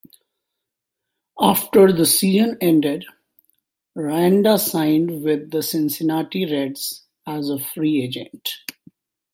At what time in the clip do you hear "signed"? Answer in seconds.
4.57-5.21